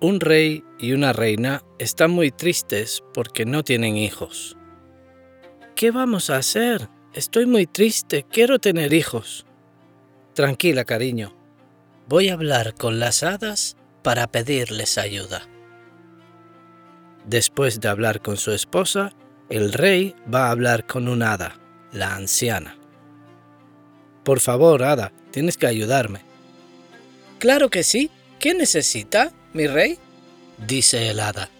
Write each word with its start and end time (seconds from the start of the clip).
Un 0.00 0.20
rey 0.20 0.62
y 0.78 0.92
una 0.92 1.12
reina 1.12 1.64
están 1.80 2.12
muy 2.12 2.30
tristes 2.30 3.02
porque 3.12 3.44
no 3.44 3.64
tienen 3.64 3.96
hijos. 3.96 4.56
¿Qué 5.74 5.90
vamos 5.90 6.30
a 6.30 6.36
hacer? 6.36 6.88
Estoy 7.14 7.46
muy 7.46 7.66
triste, 7.66 8.24
quiero 8.30 8.60
tener 8.60 8.92
hijos. 8.92 9.44
Tranquila, 10.34 10.84
cariño. 10.84 11.34
Voy 12.08 12.28
a 12.28 12.34
hablar 12.34 12.74
con 12.74 13.00
las 13.00 13.24
hadas 13.24 13.76
para 14.02 14.28
pedirles 14.28 14.98
ayuda. 14.98 15.42
Después 17.26 17.80
de 17.80 17.88
hablar 17.88 18.22
con 18.22 18.36
su 18.36 18.52
esposa, 18.52 19.12
el 19.50 19.72
rey 19.72 20.14
va 20.32 20.46
a 20.46 20.50
hablar 20.52 20.86
con 20.86 21.08
un 21.08 21.24
hada, 21.24 21.58
la 21.90 22.14
anciana. 22.14 22.76
Por 24.22 24.38
favor, 24.38 24.84
hada, 24.84 25.12
tienes 25.32 25.56
que 25.56 25.66
ayudarme. 25.66 26.20
Claro 27.40 27.68
que 27.68 27.82
sí. 27.82 28.12
¿Qué 28.38 28.54
necesita, 28.54 29.32
mi 29.52 29.66
rey? 29.66 29.98
dice 30.66 31.10
el 31.10 31.20
hada. 31.20 31.50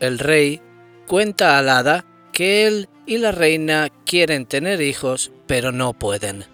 El 0.00 0.18
rey 0.18 0.60
cuenta 1.06 1.58
al 1.58 1.68
hada 1.68 2.04
que 2.32 2.66
él 2.66 2.88
y 3.06 3.18
la 3.18 3.32
reina 3.32 3.88
quieren 4.04 4.46
tener 4.46 4.80
hijos, 4.80 5.32
pero 5.46 5.72
no 5.72 5.92
pueden. 5.92 6.44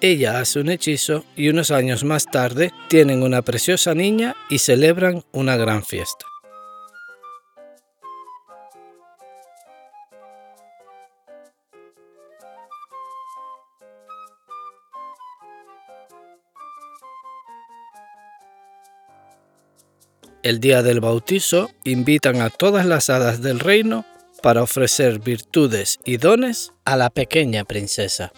Ella 0.00 0.40
hace 0.40 0.58
un 0.58 0.68
hechizo 0.68 1.24
y 1.36 1.48
unos 1.48 1.70
años 1.70 2.02
más 2.02 2.26
tarde 2.26 2.72
tienen 2.88 3.22
una 3.22 3.42
preciosa 3.42 3.94
niña 3.94 4.34
y 4.50 4.58
celebran 4.58 5.22
una 5.32 5.56
gran 5.56 5.84
fiesta. 5.84 6.31
El 20.42 20.58
día 20.58 20.82
del 20.82 20.98
bautizo 20.98 21.70
invitan 21.84 22.40
a 22.40 22.50
todas 22.50 22.84
las 22.84 23.10
hadas 23.10 23.42
del 23.42 23.60
reino 23.60 24.04
para 24.42 24.64
ofrecer 24.64 25.20
virtudes 25.20 26.00
y 26.04 26.16
dones 26.16 26.72
a 26.84 26.96
la 26.96 27.10
pequeña 27.10 27.64
princesa. 27.64 28.32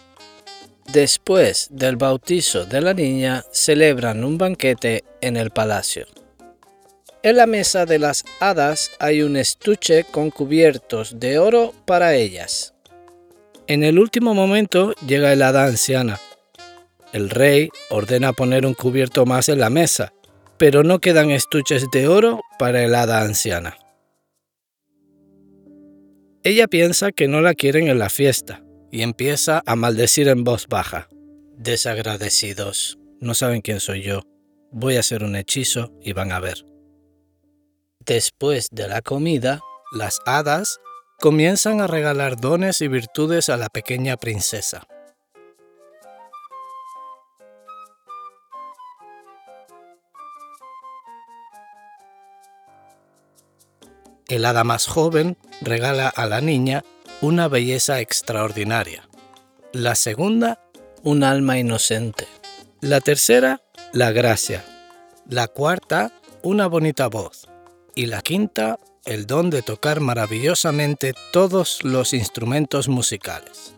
Después 0.92 1.68
del 1.70 1.96
bautizo 1.96 2.66
de 2.66 2.82
la 2.82 2.92
niña, 2.92 3.42
celebran 3.52 4.22
un 4.22 4.36
banquete 4.36 5.02
en 5.22 5.38
el 5.38 5.50
palacio. 5.50 6.06
En 7.22 7.38
la 7.38 7.46
mesa 7.46 7.86
de 7.86 7.98
las 7.98 8.24
hadas 8.38 8.90
hay 8.98 9.22
un 9.22 9.38
estuche 9.38 10.04
con 10.04 10.30
cubiertos 10.30 11.18
de 11.18 11.38
oro 11.38 11.72
para 11.86 12.14
ellas. 12.14 12.74
En 13.66 13.82
el 13.82 13.98
último 13.98 14.34
momento 14.34 14.92
llega 15.06 15.32
el 15.32 15.40
hada 15.40 15.64
anciana. 15.64 16.20
El 17.14 17.30
rey 17.30 17.70
ordena 17.88 18.34
poner 18.34 18.66
un 18.66 18.74
cubierto 18.74 19.24
más 19.24 19.48
en 19.48 19.60
la 19.60 19.70
mesa, 19.70 20.12
pero 20.58 20.82
no 20.82 21.00
quedan 21.00 21.30
estuches 21.30 21.86
de 21.92 22.08
oro 22.08 22.40
para 22.58 22.82
el 22.84 22.94
hada 22.94 23.22
anciana. 23.22 23.76
Ella 26.42 26.68
piensa 26.68 27.10
que 27.12 27.26
no 27.26 27.40
la 27.40 27.54
quieren 27.54 27.88
en 27.88 27.98
la 27.98 28.10
fiesta 28.10 28.62
y 28.90 29.02
empieza 29.02 29.62
a 29.66 29.76
maldecir 29.76 30.28
en 30.28 30.44
voz 30.44 30.66
baja. 30.68 31.08
Desagradecidos, 31.56 32.98
no 33.20 33.34
saben 33.34 33.62
quién 33.62 33.80
soy 33.80 34.02
yo. 34.02 34.22
Voy 34.70 34.96
a 34.96 35.00
hacer 35.00 35.24
un 35.24 35.36
hechizo 35.36 35.92
y 36.02 36.12
van 36.12 36.32
a 36.32 36.40
ver. 36.40 36.66
Después 38.00 38.68
de 38.70 38.88
la 38.88 39.00
comida, 39.00 39.60
las 39.92 40.20
hadas 40.26 40.80
comienzan 41.18 41.80
a 41.80 41.86
regalar 41.86 42.38
dones 42.38 42.82
y 42.82 42.88
virtudes 42.88 43.48
a 43.48 43.56
la 43.56 43.68
pequeña 43.68 44.16
princesa. 44.16 44.86
El 54.34 54.46
hada 54.46 54.64
más 54.64 54.88
joven 54.88 55.36
regala 55.60 56.08
a 56.08 56.26
la 56.26 56.40
niña 56.40 56.84
una 57.20 57.46
belleza 57.46 58.00
extraordinaria. 58.00 59.08
La 59.72 59.94
segunda, 59.94 60.58
un 61.04 61.22
alma 61.22 61.56
inocente. 61.56 62.26
La 62.80 63.00
tercera, 63.00 63.62
la 63.92 64.10
gracia. 64.10 64.64
La 65.30 65.46
cuarta, 65.46 66.10
una 66.42 66.66
bonita 66.66 67.06
voz. 67.06 67.46
Y 67.94 68.06
la 68.06 68.22
quinta, 68.22 68.80
el 69.04 69.26
don 69.26 69.50
de 69.50 69.62
tocar 69.62 70.00
maravillosamente 70.00 71.14
todos 71.32 71.84
los 71.84 72.12
instrumentos 72.12 72.88
musicales. 72.88 73.76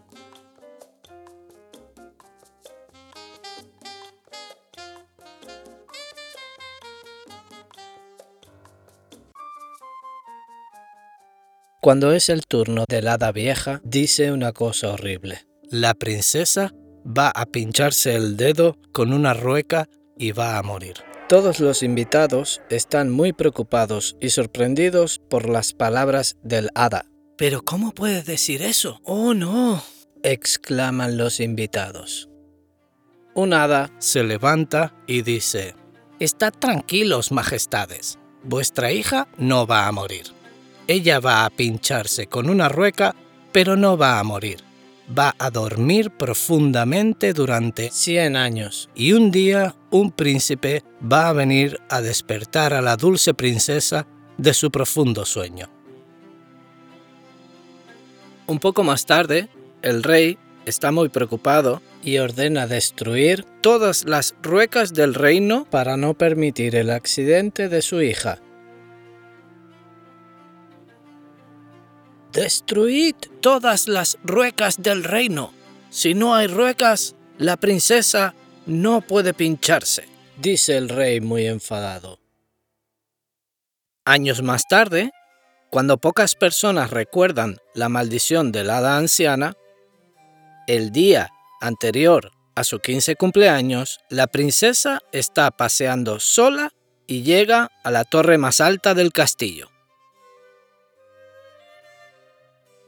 Cuando 11.87 12.11
es 12.11 12.31
el 12.31 12.49
turno 12.49 12.85
del 12.89 13.07
hada 13.07 13.31
vieja, 13.31 13.81
dice 13.85 14.33
una 14.33 14.51
cosa 14.51 14.89
horrible. 14.89 15.47
La 15.71 15.95
princesa 15.95 16.75
va 17.07 17.29
a 17.29 17.47
pincharse 17.47 18.17
el 18.17 18.37
dedo 18.37 18.77
con 18.93 19.13
una 19.13 19.35
rueca 19.35 19.89
y 20.19 20.33
va 20.33 20.59
a 20.59 20.63
morir. 20.65 20.95
Todos 21.29 21.61
los 21.61 21.85
invitados 21.85 22.61
están 22.71 23.11
muy 23.11 23.33
preocupados 23.33 24.17
y 24.21 24.31
sorprendidos 24.31 25.21
por 25.31 25.49
las 25.49 25.75
palabras 25.75 26.39
del 26.43 26.71
hada. 26.75 27.07
¿Pero 27.39 27.63
cómo 27.63 27.93
puede 27.93 28.25
decir 28.25 28.63
eso? 28.63 29.01
¡Oh, 29.05 29.33
no! 29.33 29.81
exclaman 30.25 31.17
los 31.17 31.39
invitados. 31.39 32.29
Un 33.33 33.53
hada 33.53 33.93
se 34.01 34.25
levanta 34.25 34.93
y 35.07 35.23
dice, 35.23 35.77
Estad 36.19 36.53
tranquilos, 36.53 37.31
majestades, 37.31 38.19
vuestra 38.43 38.91
hija 38.91 39.29
no 39.39 39.69
va 39.69 39.87
a 39.87 39.93
morir. 39.93 40.36
Ella 40.89 41.19
va 41.19 41.45
a 41.45 41.51
pincharse 41.51 42.29
con 42.29 42.49
una 42.49 42.69
rueca, 42.69 43.15
pero 43.51 43.77
no 43.77 43.97
va 43.97 44.21
a 44.21 44.25
morir. 44.25 44.59
Va 45.17 45.35
a 45.39 45.51
dormir 45.51 46.11
profundamente 46.11 47.33
durante 47.33 47.91
100 47.91 48.37
años 48.37 48.89
y 48.95 49.13
un 49.13 49.31
día 49.31 49.75
un 49.91 50.13
príncipe 50.13 50.85
va 51.01 51.29
a 51.29 51.33
venir 51.33 51.81
a 51.89 52.01
despertar 52.01 52.73
a 52.73 52.83
la 52.83 52.97
dulce 52.97 53.35
princesa 53.35 54.07
de 54.39 54.55
su 54.55 54.71
profundo 54.71 55.25
sueño. 55.25 55.69
Un 58.47 58.61
poco 58.61 58.85
más 58.85 59.07
tarde, 59.07 59.49
el 59.83 60.05
rey 60.05 60.39
está 60.67 60.93
muy 60.93 61.09
preocupado 61.09 61.83
y 62.03 62.19
ordena 62.19 62.69
destruir 62.69 63.45
todas 63.61 64.05
las 64.05 64.37
ruecas 64.41 64.95
del 64.95 65.15
reino 65.15 65.67
para 65.69 65.97
no 65.97 66.15
permitir 66.15 66.77
el 66.77 66.91
accidente 66.91 67.69
de 67.69 67.83
su 67.83 68.03
hija. 68.03 68.41
Destruid 72.37 73.15
todas 73.41 73.89
las 73.89 74.19
ruecas 74.23 74.83
del 74.83 75.05
reino. 75.05 75.55
Si 75.89 76.13
no 76.13 76.35
hay 76.35 76.49
ruecas, 76.49 77.15
la 77.39 77.57
princesa 77.57 78.35
no 78.67 79.01
puede 79.01 79.33
pincharse, 79.33 80.07
dice 80.37 80.77
el 80.77 80.91
rey 80.91 81.23
muy 81.23 81.47
enfadado. 81.47 82.19
Años 84.05 84.43
más 84.43 84.69
tarde, 84.69 85.13
cuando 85.71 85.97
pocas 85.97 86.35
personas 86.35 86.91
recuerdan 86.91 87.57
la 87.73 87.89
maldición 87.89 88.53
de 88.53 88.65
la 88.65 88.79
hada 88.79 88.99
anciana, 88.99 89.55
el 90.67 90.93
día 90.93 91.31
anterior 91.63 92.33
a 92.55 92.65
su 92.65 92.81
15 92.81 93.17
cumpleaños, 93.17 94.01
la 94.11 94.27
princesa 94.27 95.01
está 95.11 95.51
paseando 95.51 96.21
sola 96.21 96.71
y 97.07 97.23
llega 97.23 97.71
a 97.83 97.91
la 97.91 98.05
torre 98.05 98.37
más 98.37 98.61
alta 98.61 98.93
del 98.93 99.11
castillo. 99.11 99.71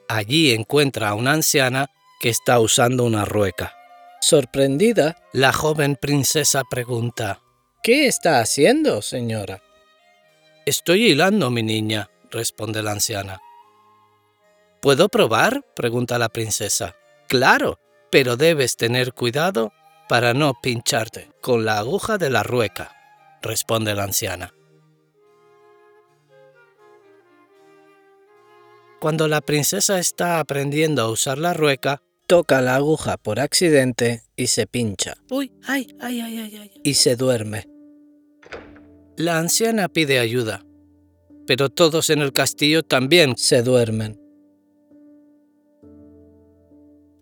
Allí 0.09 0.53
encuentra 0.53 1.11
a 1.11 1.15
una 1.15 1.33
anciana 1.33 1.91
que 2.21 2.31
está 2.31 2.59
usando 2.61 3.05
una 3.05 3.25
rueca. 3.25 3.75
Sorprendida, 4.21 5.17
la 5.33 5.53
joven 5.53 5.97
princesa 5.97 6.63
pregunta, 6.69 7.41
¿Qué 7.83 8.07
está 8.07 8.41
haciendo, 8.41 9.03
señora? 9.03 9.63
Estoy 10.67 11.07
hilando, 11.07 11.51
mi 11.51 11.63
niña, 11.63 12.11
responde 12.31 12.83
la 12.83 12.91
anciana. 12.91 13.41
¿Puedo 14.83 15.09
probar? 15.09 15.65
pregunta 15.75 16.19
la 16.19 16.29
princesa. 16.29 16.97
Claro, 17.29 17.79
pero 18.11 18.37
debes 18.37 18.77
tener 18.77 19.13
cuidado 19.15 19.73
para 20.09 20.35
no 20.35 20.55
pincharte 20.61 21.31
con 21.41 21.65
la 21.65 21.79
aguja 21.79 22.19
de 22.19 22.31
la 22.31 22.43
rueca, 22.43 22.93
responde 23.43 23.95
la 23.95 24.03
anciana. 24.03 24.53
Cuando 29.01 29.29
la 29.29 29.41
princesa 29.41 30.01
está 30.01 30.41
aprendiendo 30.41 31.03
a 31.03 31.11
usar 31.11 31.39
la 31.39 31.55
rueca, 31.55 32.03
toca 32.27 32.61
la 32.61 32.75
aguja 32.75 33.17
por 33.17 33.39
accidente 33.39 34.23
y 34.37 34.49
se 34.49 34.67
pincha. 34.67 35.15
Uy, 35.31 35.53
ay, 35.67 35.95
ay, 36.01 36.21
ay, 36.21 36.39
ay, 36.39 36.57
ay. 36.57 36.71
Y 36.83 36.95
se 36.95 37.15
duerme. 37.15 37.69
La 39.17 39.39
anciana 39.39 39.89
pide 39.89 40.19
ayuda, 40.19 40.65
pero 41.47 41.71
todos 41.71 42.11
en 42.11 42.23
el 42.23 42.33
castillo 42.33 42.83
también 42.83 43.37
se 43.37 43.63
duermen. 43.63 44.21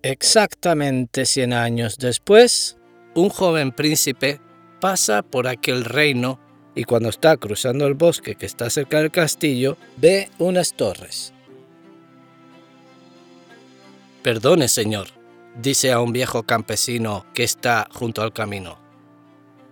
Exactamente 0.02 1.26
100 1.26 1.52
años 1.52 1.98
después, 1.98 2.78
un 3.14 3.28
joven 3.28 3.72
príncipe 3.72 4.40
pasa 4.80 5.22
por 5.22 5.46
aquel 5.46 5.84
reino 5.84 6.40
y 6.74 6.84
cuando 6.84 7.08
está 7.08 7.36
cruzando 7.36 7.86
el 7.86 7.94
bosque 7.94 8.34
que 8.34 8.46
está 8.46 8.70
cerca 8.70 9.00
del 9.00 9.10
castillo, 9.10 9.76
ve 9.96 10.30
unas 10.38 10.74
torres. 10.74 11.32
Perdone, 14.26 14.66
señor, 14.66 15.06
dice 15.54 15.92
a 15.92 16.00
un 16.00 16.12
viejo 16.12 16.42
campesino 16.42 17.24
que 17.32 17.44
está 17.44 17.86
junto 17.92 18.22
al 18.22 18.32
camino. 18.32 18.76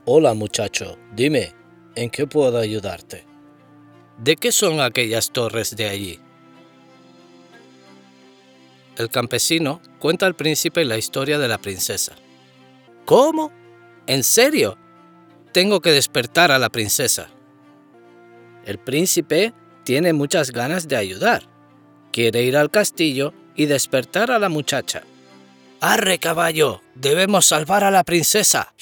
Hola, 0.04 0.32
muchacho, 0.34 0.96
dime, 1.12 1.52
¿en 1.96 2.08
qué 2.08 2.28
puedo 2.28 2.56
ayudarte? 2.58 3.26
¿De 4.16 4.36
qué 4.36 4.52
son 4.52 4.80
aquellas 4.80 5.32
torres 5.32 5.74
de 5.74 5.88
allí? 5.88 6.20
El 8.96 9.08
campesino 9.08 9.80
cuenta 9.98 10.26
al 10.26 10.36
príncipe 10.36 10.84
la 10.84 10.98
historia 10.98 11.40
de 11.40 11.48
la 11.48 11.58
princesa. 11.58 12.14
¿Cómo? 13.06 13.50
¿En 14.06 14.22
serio? 14.22 14.78
Tengo 15.50 15.80
que 15.80 15.90
despertar 15.90 16.52
a 16.52 16.60
la 16.60 16.68
princesa. 16.68 17.28
El 18.64 18.78
príncipe 18.78 19.52
tiene 19.82 20.12
muchas 20.12 20.52
ganas 20.52 20.86
de 20.86 20.94
ayudar. 20.94 21.42
Quiere 22.12 22.44
ir 22.44 22.56
al 22.56 22.70
castillo 22.70 23.34
y 23.56 23.66
despertar 23.66 24.30
a 24.30 24.38
la 24.38 24.48
muchacha. 24.48 25.02
¡Arre, 25.80 26.18
caballo! 26.18 26.80
Debemos 26.94 27.46
salvar 27.46 27.84
a 27.84 27.90
la 27.90 28.04
princesa. 28.04 28.72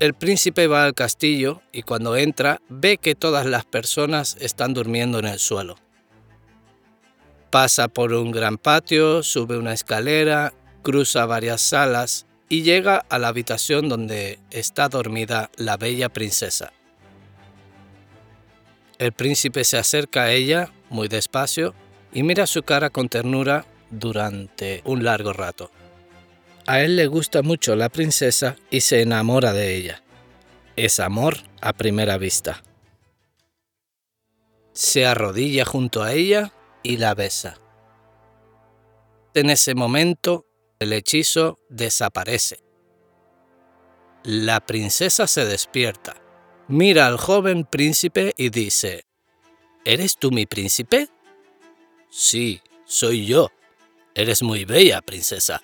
El 0.00 0.14
príncipe 0.14 0.66
va 0.66 0.84
al 0.84 0.94
castillo 0.94 1.62
y 1.70 1.82
cuando 1.82 2.16
entra 2.16 2.60
ve 2.68 2.98
que 2.98 3.14
todas 3.14 3.46
las 3.46 3.64
personas 3.64 4.36
están 4.40 4.74
durmiendo 4.74 5.20
en 5.20 5.26
el 5.26 5.38
suelo. 5.38 5.76
Pasa 7.50 7.86
por 7.86 8.12
un 8.12 8.32
gran 8.32 8.58
patio, 8.58 9.22
sube 9.22 9.56
una 9.56 9.72
escalera, 9.72 10.54
cruza 10.82 11.26
varias 11.26 11.60
salas 11.60 12.26
y 12.48 12.62
llega 12.62 12.96
a 13.08 13.18
la 13.20 13.28
habitación 13.28 13.88
donde 13.88 14.40
está 14.50 14.88
dormida 14.88 15.50
la 15.56 15.76
bella 15.76 16.08
princesa. 16.08 16.72
El 19.02 19.10
príncipe 19.10 19.64
se 19.64 19.78
acerca 19.78 20.22
a 20.22 20.30
ella 20.30 20.72
muy 20.88 21.08
despacio 21.08 21.74
y 22.12 22.22
mira 22.22 22.46
su 22.46 22.62
cara 22.62 22.88
con 22.88 23.08
ternura 23.08 23.66
durante 23.90 24.80
un 24.84 25.02
largo 25.02 25.32
rato. 25.32 25.72
A 26.68 26.82
él 26.82 26.94
le 26.94 27.08
gusta 27.08 27.42
mucho 27.42 27.74
la 27.74 27.88
princesa 27.88 28.54
y 28.70 28.82
se 28.82 29.02
enamora 29.02 29.52
de 29.52 29.74
ella. 29.74 30.04
Es 30.76 31.00
amor 31.00 31.38
a 31.60 31.72
primera 31.72 32.16
vista. 32.16 32.62
Se 34.72 35.04
arrodilla 35.04 35.64
junto 35.64 36.04
a 36.04 36.12
ella 36.12 36.52
y 36.84 36.98
la 36.98 37.16
besa. 37.16 37.58
En 39.34 39.50
ese 39.50 39.74
momento, 39.74 40.46
el 40.78 40.92
hechizo 40.92 41.58
desaparece. 41.68 42.62
La 44.22 44.60
princesa 44.64 45.26
se 45.26 45.44
despierta 45.44 46.21
mira 46.68 47.06
al 47.06 47.18
joven 47.18 47.64
príncipe 47.64 48.32
y 48.36 48.50
dice, 48.50 49.04
¿Eres 49.84 50.16
tú 50.16 50.30
mi 50.30 50.46
príncipe? 50.46 51.08
Sí, 52.08 52.60
soy 52.84 53.26
yo. 53.26 53.48
Eres 54.14 54.42
muy 54.42 54.64
bella, 54.64 55.00
princesa. 55.02 55.60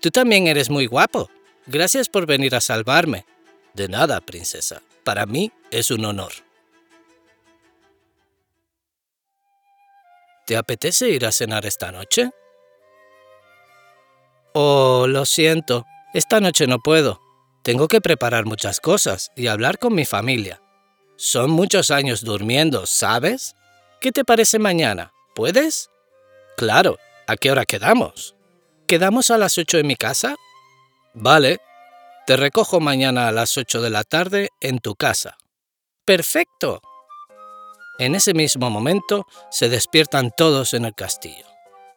Tú 0.00 0.10
también 0.10 0.46
eres 0.46 0.70
muy 0.70 0.86
guapo. 0.86 1.30
Gracias 1.66 2.08
por 2.08 2.26
venir 2.26 2.54
a 2.54 2.60
salvarme. 2.60 3.26
De 3.74 3.88
nada, 3.88 4.20
princesa. 4.20 4.82
Para 5.02 5.26
mí 5.26 5.50
es 5.70 5.90
un 5.90 6.04
honor. 6.04 6.32
¿Te 10.46 10.56
apetece 10.56 11.08
ir 11.08 11.26
a 11.26 11.32
cenar 11.32 11.66
esta 11.66 11.90
noche? 11.90 12.30
Oh, 14.54 15.06
lo 15.08 15.24
siento. 15.26 15.84
Esta 16.14 16.38
noche 16.38 16.68
no 16.68 16.78
puedo. 16.78 17.25
Tengo 17.66 17.88
que 17.88 18.00
preparar 18.00 18.44
muchas 18.44 18.78
cosas 18.78 19.32
y 19.34 19.48
hablar 19.48 19.80
con 19.80 19.92
mi 19.92 20.04
familia. 20.04 20.62
Son 21.16 21.50
muchos 21.50 21.90
años 21.90 22.22
durmiendo, 22.22 22.86
¿sabes? 22.86 23.56
¿Qué 24.00 24.12
te 24.12 24.24
parece 24.24 24.60
mañana? 24.60 25.12
¿Puedes? 25.34 25.90
Claro. 26.56 26.96
¿A 27.26 27.34
qué 27.34 27.50
hora 27.50 27.64
quedamos? 27.64 28.36
¿Quedamos 28.86 29.32
a 29.32 29.38
las 29.38 29.58
8 29.58 29.78
en 29.78 29.88
mi 29.88 29.96
casa? 29.96 30.36
Vale. 31.12 31.58
Te 32.24 32.36
recojo 32.36 32.78
mañana 32.78 33.26
a 33.26 33.32
las 33.32 33.58
8 33.58 33.82
de 33.82 33.90
la 33.90 34.04
tarde 34.04 34.50
en 34.60 34.78
tu 34.78 34.94
casa. 34.94 35.36
Perfecto. 36.04 36.80
En 37.98 38.14
ese 38.14 38.32
mismo 38.32 38.70
momento 38.70 39.26
se 39.50 39.68
despiertan 39.68 40.30
todos 40.36 40.72
en 40.72 40.84
el 40.84 40.94
castillo. 40.94 41.46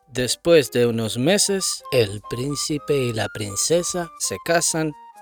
Después 0.08 0.72
de 0.72 0.88
unos 0.88 1.20
meses, 1.20 1.84
el 1.92 2.24
príncipe 2.28 2.96
y 2.96 3.14
la 3.14 3.28
princesa 3.30 4.10
se 4.18 4.38
casan 4.44 4.94